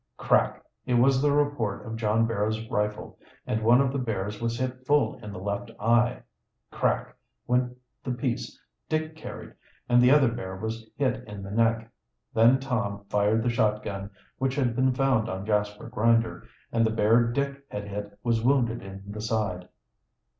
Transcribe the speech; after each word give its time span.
Crack! 0.17 0.63
It 0.87 0.95
was 0.95 1.21
the 1.21 1.31
report 1.31 1.85
of 1.85 1.95
John 1.95 2.25
Barrow's 2.25 2.67
rifle, 2.71 3.19
and 3.45 3.61
one 3.61 3.79
of 3.79 3.93
the 3.93 3.99
bears 3.99 4.41
was 4.41 4.57
hit 4.57 4.83
full 4.87 5.19
in 5.23 5.31
the 5.31 5.37
left 5.37 5.69
eye. 5.79 6.23
Crack! 6.71 7.15
went 7.45 7.77
the 8.03 8.11
piece 8.11 8.59
Dick 8.89 9.15
carried, 9.15 9.53
and 9.87 10.01
the 10.01 10.09
other 10.09 10.31
bear 10.31 10.55
was 10.57 10.89
hit 10.95 11.23
in 11.27 11.43
the 11.43 11.51
neck. 11.51 11.87
Then 12.33 12.59
Tom 12.59 13.05
fired 13.09 13.43
the 13.43 13.49
shotgun 13.51 14.09
which 14.39 14.55
had 14.55 14.75
been 14.75 14.91
found 14.91 15.29
on 15.29 15.45
Jasper 15.45 15.87
Grinder, 15.87 16.47
and 16.71 16.83
the 16.83 16.89
bear 16.89 17.25
Dick 17.27 17.63
had 17.69 17.87
hit 17.87 18.17
was 18.23 18.43
wounded 18.43 18.81
in 18.81 19.03
the 19.05 19.21
side. 19.21 19.69